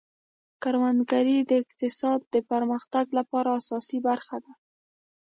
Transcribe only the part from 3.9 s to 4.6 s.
برخه ده.